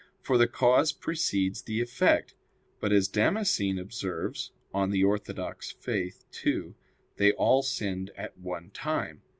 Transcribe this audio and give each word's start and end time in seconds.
For 0.19 0.39
the 0.39 0.47
cause 0.47 0.91
precedes 0.93 1.61
the 1.61 1.79
effect. 1.79 2.33
But, 2.79 2.91
as 2.91 3.07
Damascene 3.07 3.77
observes 3.77 4.47
(De 4.73 4.87
Fide 4.87 5.03
Orth. 5.03 5.87
ii), 5.87 6.73
they 7.17 7.33
all 7.33 7.61
sinned 7.61 8.09
at 8.17 8.35
one 8.35 8.71
time. 8.71 9.21